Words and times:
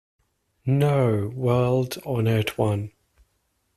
No, 0.65 1.29
World-Honored 1.35 2.49
One. 2.57 2.91